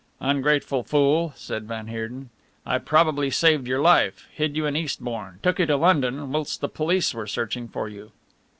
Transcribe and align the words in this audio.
"Ungrateful 0.19 0.81
fool!" 0.81 1.31
said 1.35 1.67
van 1.67 1.85
Heerden. 1.85 2.31
"I 2.65 2.79
probably 2.79 3.29
saved 3.29 3.67
your 3.67 3.81
life 3.81 4.27
hid 4.33 4.55
you 4.55 4.65
in 4.65 4.75
Eastbourne, 4.75 5.37
took 5.43 5.59
you 5.59 5.67
to 5.67 5.77
London, 5.77 6.31
whilst 6.31 6.59
the 6.59 6.69
police 6.69 7.13
were 7.13 7.27
searching 7.27 7.67
for 7.67 7.87
you." 7.87 8.11